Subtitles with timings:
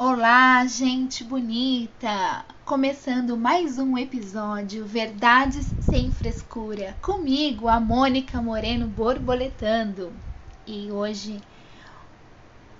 [0.00, 2.44] Olá, gente bonita!
[2.64, 6.96] Começando mais um episódio Verdades sem Frescura.
[7.02, 10.12] Comigo, a Mônica Moreno borboletando.
[10.64, 11.40] E hoje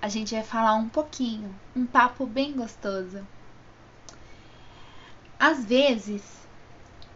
[0.01, 3.27] a gente vai falar um pouquinho, um papo bem gostoso.
[5.37, 6.23] Às vezes,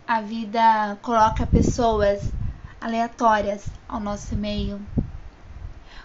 [0.05, 2.29] a vida coloca pessoas
[2.81, 4.85] aleatórias ao nosso meio.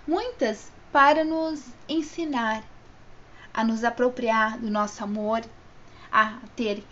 [0.07, 2.63] Muitas para nos ensinar
[3.59, 5.45] a nos apropriar do nosso amor,
[6.13, 6.87] a ter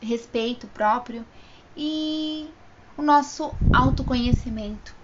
[0.00, 1.26] respeito próprio
[1.76, 2.48] e
[2.96, 4.94] o nosso autoconhecimento,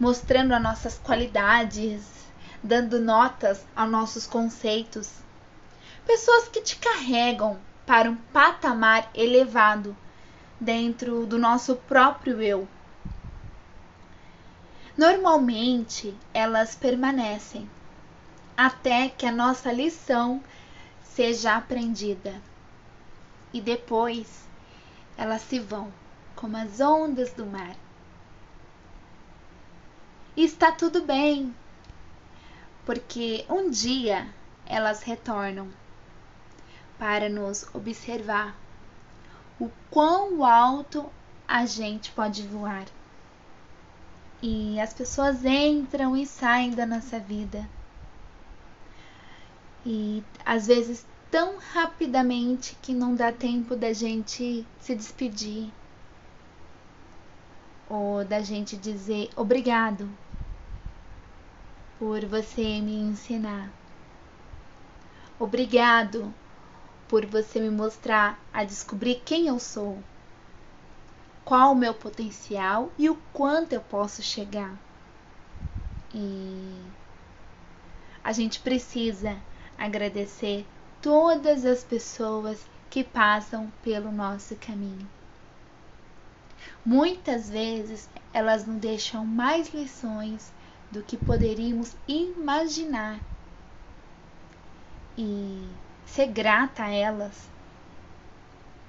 [0.00, 2.06] mostrando as nossas qualidades,
[2.62, 5.12] dando notas aos nossos conceitos.
[6.06, 9.94] Pessoas que te carregam para um patamar elevado
[10.58, 12.66] dentro do nosso próprio eu.
[14.96, 17.68] Normalmente elas permanecem
[18.58, 20.42] até que a nossa lição
[21.00, 22.42] seja aprendida.
[23.52, 24.48] E depois
[25.16, 25.92] elas se vão
[26.34, 27.76] como as ondas do mar.
[30.36, 31.54] E está tudo bem,
[32.84, 34.26] porque um dia
[34.66, 35.68] elas retornam
[36.98, 38.56] para nos observar
[39.60, 41.08] o quão alto
[41.46, 42.86] a gente pode voar.
[44.42, 47.68] E as pessoas entram e saem da nossa vida
[49.84, 55.70] e às vezes tão rapidamente que não dá tempo da gente se despedir
[57.88, 60.08] ou da gente dizer obrigado
[61.98, 63.70] por você me ensinar.
[65.38, 66.32] Obrigado
[67.08, 69.98] por você me mostrar a descobrir quem eu sou,
[71.44, 74.76] qual o meu potencial e o quanto eu posso chegar.
[76.14, 76.82] E
[78.22, 79.36] a gente precisa
[79.78, 80.66] agradecer
[81.00, 85.08] todas as pessoas que passam pelo nosso caminho.
[86.84, 90.52] Muitas vezes elas nos deixam mais lições
[90.90, 93.20] do que poderíamos imaginar.
[95.16, 95.68] E
[96.06, 97.48] ser grata a elas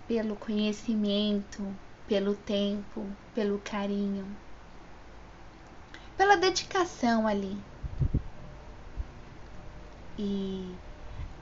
[0.07, 1.63] pelo conhecimento,
[2.07, 3.05] pelo tempo,
[3.35, 4.25] pelo carinho,
[6.17, 7.57] pela dedicação ali
[10.19, 10.75] e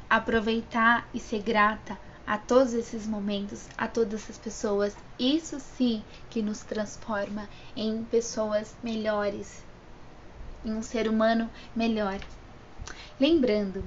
[0.10, 6.42] aproveitar e ser grata a todos esses momentos, a todas essas pessoas, isso sim que
[6.42, 9.64] nos transforma em pessoas melhores,
[10.66, 12.20] em um ser humano melhor.
[13.20, 13.84] Lembrando,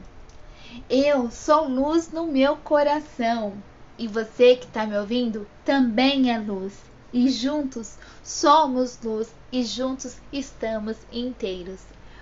[0.88, 3.54] eu sou luz no meu coração
[3.98, 6.90] e você que está me ouvindo também é luz.
[7.12, 11.80] E juntos somos luz e juntos estamos inteiros.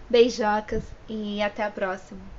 [0.09, 2.38] Beijocas e até a próxima.